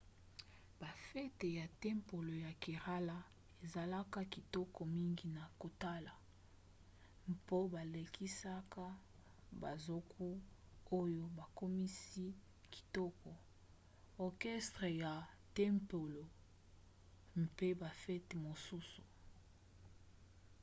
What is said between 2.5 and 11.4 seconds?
kerala ezalaka kitoko mingi na kotala mpo balekisaka banzoku oyo